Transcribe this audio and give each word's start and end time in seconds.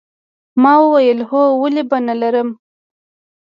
ما 0.61 0.73
وویل 0.83 1.19
هو 1.29 1.43
ولې 1.61 1.83
به 1.89 1.97
نه 2.07 2.15
لرم 2.21 2.49